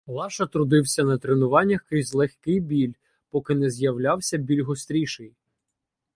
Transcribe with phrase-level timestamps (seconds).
[0.07, 2.93] Лаша трудився на тренуваннях крізь легкий біль,
[3.29, 5.35] поки не з'являвся біль гостріший.